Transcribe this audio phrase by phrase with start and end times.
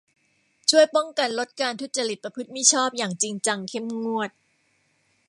[0.69, 4.29] ช่วยป้องกันลดการทุจริตประพฤติมิชอบอย่างจริงจังเข้มงวด